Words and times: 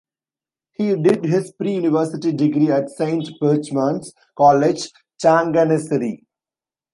He 0.71 0.95
did 0.95 1.25
his 1.25 1.51
preuniversity 1.51 2.31
degree 2.35 2.71
at 2.71 2.89
Saint 2.89 3.29
Berchmans 3.39 4.11
College, 4.35 4.89
Changanassery. 5.23 6.23